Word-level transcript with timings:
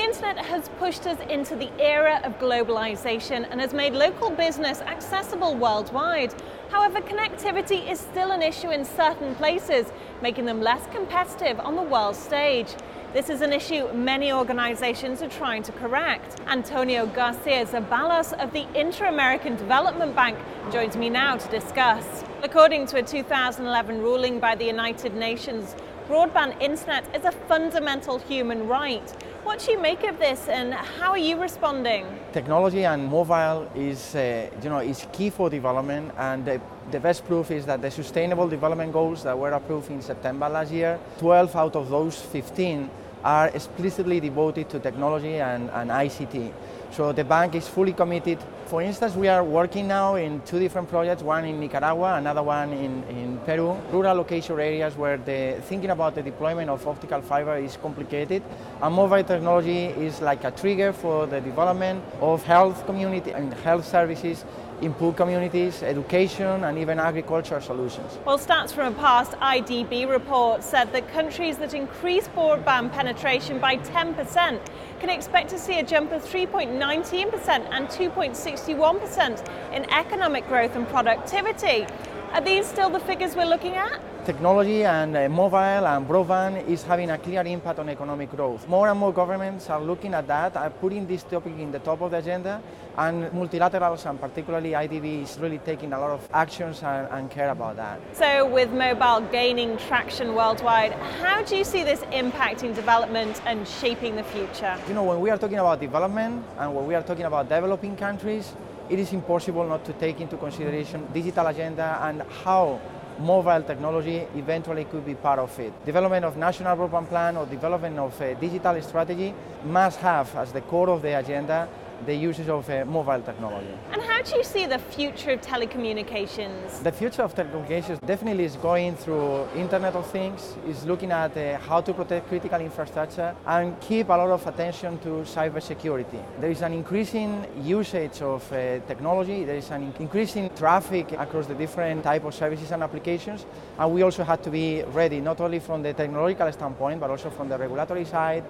internet 0.00 0.36
has 0.38 0.68
pushed 0.78 1.06
us 1.06 1.18
into 1.30 1.54
the 1.56 1.70
era 1.80 2.20
of 2.24 2.38
globalization 2.38 3.46
and 3.50 3.60
has 3.60 3.72
made 3.72 3.92
local 3.92 4.30
business 4.30 4.80
accessible 4.80 5.54
worldwide. 5.54 6.34
However, 6.70 7.00
connectivity 7.00 7.88
is 7.90 8.00
still 8.00 8.32
an 8.32 8.42
issue 8.42 8.70
in 8.70 8.84
certain 8.84 9.34
places, 9.36 9.86
making 10.22 10.44
them 10.44 10.60
less 10.60 10.86
competitive 10.92 11.60
on 11.60 11.76
the 11.76 11.82
world 11.82 12.16
stage. 12.16 12.74
This 13.12 13.30
is 13.30 13.40
an 13.40 13.52
issue 13.52 13.92
many 13.92 14.32
organizations 14.32 15.22
are 15.22 15.28
trying 15.28 15.62
to 15.62 15.72
correct. 15.72 16.40
Antonio 16.48 17.06
Garcia 17.06 17.64
Zaballos 17.64 18.32
of 18.34 18.52
the 18.52 18.66
Inter-American 18.78 19.56
Development 19.56 20.14
Bank 20.14 20.36
joins 20.72 20.96
me 20.96 21.08
now 21.08 21.36
to 21.36 21.48
discuss. 21.48 22.24
According 22.42 22.86
to 22.88 22.98
a 22.98 23.02
2011 23.02 24.02
ruling 24.02 24.38
by 24.38 24.54
the 24.54 24.66
United 24.66 25.14
Nations, 25.14 25.74
broadband 26.08 26.60
internet 26.62 27.04
is 27.16 27.24
a 27.24 27.32
fundamental 27.32 28.18
human 28.18 28.68
right. 28.68 29.10
What 29.42 29.58
do 29.58 29.72
you 29.72 29.80
make 29.80 30.04
of 30.04 30.18
this 30.18 30.48
and 30.48 30.72
how 30.72 31.10
are 31.10 31.18
you 31.18 31.40
responding? 31.40 32.06
Technology 32.32 32.84
and 32.84 33.06
mobile 33.06 33.68
is, 33.74 34.14
uh, 34.14 34.48
you 34.62 34.68
know, 34.68 34.78
is 34.78 35.06
key 35.12 35.30
for 35.30 35.50
development 35.50 36.12
and 36.16 36.44
the, 36.44 36.60
the 36.92 37.00
best 37.00 37.24
proof 37.26 37.50
is 37.50 37.66
that 37.66 37.82
the 37.82 37.90
Sustainable 37.90 38.48
Development 38.48 38.92
Goals 38.92 39.24
that 39.24 39.36
were 39.36 39.50
approved 39.50 39.90
in 39.90 40.00
September 40.00 40.48
last 40.48 40.70
year, 40.70 40.98
12 41.18 41.56
out 41.56 41.76
of 41.76 41.88
those 41.88 42.20
15 42.20 42.88
are 43.26 43.48
explicitly 43.48 44.20
devoted 44.20 44.70
to 44.70 44.78
technology 44.78 45.40
and, 45.40 45.68
and 45.70 45.90
ICT. 45.90 46.52
So 46.92 47.12
the 47.12 47.24
bank 47.24 47.56
is 47.56 47.66
fully 47.66 47.92
committed. 47.92 48.38
For 48.66 48.80
instance, 48.82 49.16
we 49.16 49.26
are 49.26 49.42
working 49.42 49.88
now 49.88 50.14
in 50.14 50.40
two 50.42 50.60
different 50.60 50.88
projects, 50.88 51.22
one 51.22 51.44
in 51.44 51.58
Nicaragua, 51.58 52.14
another 52.14 52.44
one 52.44 52.72
in, 52.72 53.02
in 53.04 53.38
Peru, 53.44 53.76
rural 53.90 54.16
location 54.16 54.58
areas 54.60 54.96
where 54.96 55.16
the 55.16 55.60
thinking 55.62 55.90
about 55.90 56.14
the 56.14 56.22
deployment 56.22 56.70
of 56.70 56.86
optical 56.86 57.20
fiber 57.20 57.56
is 57.56 57.76
complicated. 57.76 58.44
And 58.80 58.94
mobile 58.94 59.24
technology 59.24 59.86
is 59.86 60.20
like 60.20 60.44
a 60.44 60.52
trigger 60.52 60.92
for 60.92 61.26
the 61.26 61.40
development 61.40 62.04
of 62.20 62.44
health 62.44 62.86
community 62.86 63.32
and 63.32 63.52
health 63.54 63.84
services 63.84 64.44
in 64.82 64.92
poor 64.94 65.12
communities, 65.12 65.82
education, 65.82 66.64
and 66.64 66.78
even 66.78 66.98
agricultural 66.98 67.60
solutions. 67.60 68.18
Well, 68.24 68.38
stats 68.38 68.72
from 68.72 68.92
a 68.92 68.96
past 68.96 69.32
IDB 69.32 70.08
report 70.08 70.62
said 70.62 70.92
that 70.92 71.08
countries 71.08 71.56
that 71.58 71.74
increase 71.74 72.28
broadband 72.28 72.92
penetration 72.92 73.58
by 73.58 73.78
10% 73.78 74.60
can 75.00 75.10
expect 75.10 75.50
to 75.50 75.58
see 75.58 75.78
a 75.78 75.82
jump 75.82 76.12
of 76.12 76.22
3.19% 76.24 77.68
and 77.70 77.88
2.61% 77.88 79.74
in 79.74 79.90
economic 79.90 80.46
growth 80.48 80.76
and 80.76 80.86
productivity. 80.88 81.86
Are 82.32 82.40
these 82.40 82.66
still 82.66 82.90
the 82.90 83.00
figures 83.00 83.34
we're 83.34 83.46
looking 83.46 83.74
at? 83.76 84.00
Technology 84.26 84.84
and 84.84 85.16
uh, 85.16 85.28
mobile 85.28 85.86
and 85.86 86.06
broadband 86.06 86.66
is 86.66 86.82
having 86.82 87.10
a 87.10 87.18
clear 87.18 87.42
impact 87.42 87.78
on 87.78 87.88
economic 87.88 88.30
growth. 88.30 88.68
More 88.68 88.88
and 88.88 88.98
more 88.98 89.12
governments 89.12 89.70
are 89.70 89.80
looking 89.80 90.12
at 90.14 90.26
that, 90.26 90.56
are 90.56 90.70
putting 90.70 91.06
this 91.06 91.22
topic 91.22 91.52
in 91.58 91.70
the 91.70 91.78
top 91.78 92.00
of 92.02 92.10
the 92.10 92.18
agenda, 92.18 92.60
and 92.98 93.30
multilaterals 93.30 94.04
and 94.10 94.20
particularly 94.20 94.70
IDB 94.72 95.22
is 95.22 95.38
really 95.38 95.58
taking 95.58 95.92
a 95.92 96.00
lot 96.00 96.10
of 96.10 96.28
actions 96.32 96.82
and, 96.82 97.08
and 97.12 97.30
care 97.30 97.50
about 97.50 97.76
that. 97.76 98.00
So, 98.12 98.46
with 98.46 98.72
mobile 98.72 99.20
gaining 99.30 99.76
traction 99.76 100.34
worldwide, 100.34 100.92
how 101.22 101.42
do 101.42 101.56
you 101.56 101.64
see 101.64 101.84
this 101.84 102.00
impacting 102.12 102.74
development 102.74 103.40
and 103.46 103.66
shaping 103.66 104.16
the 104.16 104.24
future? 104.24 104.76
You 104.88 104.94
know, 104.94 105.04
when 105.04 105.20
we 105.20 105.30
are 105.30 105.38
talking 105.38 105.58
about 105.58 105.80
development 105.80 106.44
and 106.58 106.74
when 106.74 106.86
we 106.86 106.94
are 106.96 107.02
talking 107.02 107.26
about 107.26 107.48
developing 107.48 107.96
countries, 107.96 108.52
it 108.88 108.98
is 108.98 109.12
impossible 109.12 109.66
not 109.66 109.84
to 109.84 109.92
take 109.94 110.20
into 110.20 110.36
consideration 110.36 111.06
digital 111.12 111.46
agenda 111.46 111.98
and 112.02 112.22
how 112.44 112.80
mobile 113.18 113.62
technology 113.62 114.26
eventually 114.36 114.84
could 114.84 115.04
be 115.04 115.14
part 115.14 115.38
of 115.38 115.58
it. 115.58 115.72
Development 115.84 116.24
of 116.24 116.36
national 116.36 116.76
broadband 116.76 117.08
plan 117.08 117.36
or 117.36 117.46
development 117.46 117.98
of 117.98 118.20
a 118.20 118.34
digital 118.34 118.80
strategy 118.82 119.34
must 119.64 119.98
have 120.00 120.34
as 120.36 120.52
the 120.52 120.60
core 120.60 120.90
of 120.90 121.02
the 121.02 121.18
agenda 121.18 121.68
the 122.04 122.14
usage 122.14 122.48
of 122.48 122.68
uh, 122.68 122.84
mobile 122.84 123.20
technology. 123.22 123.74
And 123.92 124.02
how 124.02 124.22
do 124.22 124.36
you 124.36 124.44
see 124.44 124.66
the 124.66 124.78
future 124.78 125.32
of 125.32 125.40
telecommunications? 125.40 126.82
The 126.82 126.92
future 126.92 127.22
of 127.22 127.34
telecommunications 127.34 128.04
definitely 128.06 128.44
is 128.44 128.56
going 128.56 128.96
through 128.96 129.46
Internet 129.56 129.94
of 129.94 130.06
Things, 130.10 130.56
is 130.66 130.84
looking 130.84 131.12
at 131.12 131.36
uh, 131.36 131.58
how 131.58 131.80
to 131.80 131.94
protect 131.94 132.28
critical 132.28 132.60
infrastructure 132.60 133.34
and 133.46 133.80
keep 133.80 134.08
a 134.08 134.12
lot 134.12 134.30
of 134.30 134.46
attention 134.46 134.98
to 134.98 135.08
cybersecurity. 135.24 136.22
There 136.40 136.50
is 136.50 136.62
an 136.62 136.72
increasing 136.72 137.46
usage 137.62 138.20
of 138.22 138.50
uh, 138.52 138.80
technology, 138.86 139.44
there 139.44 139.56
is 139.56 139.70
an 139.70 139.94
increasing 139.98 140.50
traffic 140.54 141.12
across 141.12 141.46
the 141.46 141.54
different 141.54 142.02
type 142.02 142.24
of 142.24 142.34
services 142.34 142.70
and 142.72 142.82
applications, 142.82 143.46
and 143.78 143.92
we 143.92 144.02
also 144.02 144.24
had 144.24 144.42
to 144.42 144.50
be 144.50 144.82
ready 144.92 145.20
not 145.20 145.40
only 145.40 145.58
from 145.58 145.82
the 145.82 145.92
technological 145.92 146.50
standpoint 146.52 147.00
but 147.00 147.10
also 147.10 147.30
from 147.30 147.48
the 147.48 147.56
regulatory 147.56 148.04
side, 148.04 148.44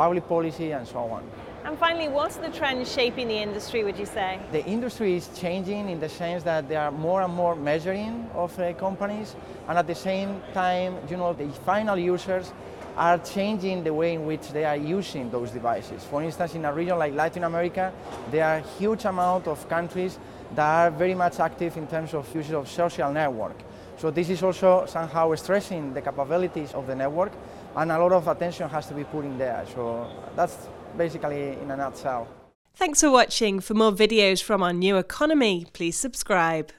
public 0.00 0.26
policy 0.26 0.72
and 0.72 0.88
so 0.88 1.00
on. 1.16 1.22
And 1.66 1.78
finally, 1.78 2.08
what's 2.08 2.36
the 2.36 2.48
trend 2.48 2.88
shaping 2.88 3.28
the 3.28 3.36
industry, 3.36 3.84
would 3.84 3.98
you 3.98 4.06
say? 4.06 4.40
The 4.50 4.64
industry 4.64 5.14
is 5.14 5.28
changing 5.36 5.90
in 5.90 6.00
the 6.00 6.08
sense 6.08 6.42
that 6.44 6.70
there 6.70 6.80
are 6.80 6.90
more 6.90 7.20
and 7.20 7.34
more 7.34 7.54
measuring 7.54 8.14
of 8.34 8.58
uh, 8.58 8.72
companies, 8.86 9.36
and 9.68 9.76
at 9.76 9.86
the 9.86 9.94
same 9.94 10.40
time, 10.54 10.96
you 11.10 11.18
know, 11.18 11.34
the 11.34 11.48
final 11.66 11.98
users 11.98 12.50
are 12.96 13.18
changing 13.18 13.84
the 13.84 13.92
way 13.92 14.14
in 14.14 14.24
which 14.24 14.48
they 14.52 14.64
are 14.64 14.80
using 14.98 15.30
those 15.30 15.50
devices. 15.50 16.02
For 16.04 16.22
instance, 16.22 16.54
in 16.54 16.64
a 16.64 16.72
region 16.72 16.98
like 16.98 17.12
Latin 17.14 17.44
America, 17.44 17.92
there 18.30 18.46
are 18.46 18.60
huge 18.78 19.04
amount 19.04 19.48
of 19.48 19.68
countries 19.68 20.18
that 20.54 20.64
are 20.64 20.90
very 20.90 21.14
much 21.14 21.40
active 21.40 21.76
in 21.76 21.86
terms 21.86 22.14
of 22.14 22.34
use 22.34 22.50
of 22.52 22.68
social 22.68 23.12
network. 23.12 23.58
So 23.98 24.10
this 24.10 24.30
is 24.30 24.42
also 24.42 24.86
somehow 24.86 25.34
stressing 25.34 25.92
the 25.92 26.00
capabilities 26.00 26.72
of 26.72 26.86
the 26.86 26.94
network, 26.94 27.32
and 27.76 27.92
a 27.92 27.98
lot 27.98 28.12
of 28.12 28.26
attention 28.28 28.68
has 28.68 28.86
to 28.88 28.94
be 28.94 29.04
put 29.04 29.24
in 29.24 29.38
there. 29.38 29.64
So 29.74 30.10
that's 30.36 30.68
basically 30.96 31.52
in 31.52 31.70
a 31.70 31.76
nutshell. 31.76 32.28
Thanks 32.74 33.00
for 33.00 33.10
watching. 33.10 33.60
For 33.60 33.74
more 33.74 33.92
videos 33.92 34.42
from 34.42 34.62
our 34.62 34.72
new 34.72 34.96
economy, 34.96 35.66
please 35.72 35.98
subscribe. 35.98 36.72